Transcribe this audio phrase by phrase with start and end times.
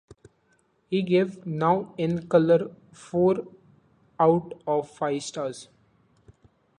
[0.89, 3.45] He gave "Now in Color" four
[4.19, 5.67] out of five stars.